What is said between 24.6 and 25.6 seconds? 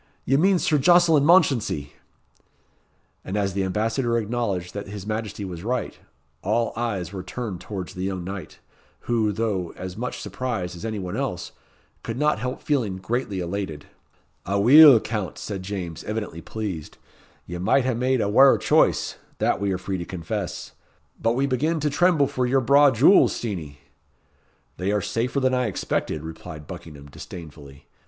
"They are safer than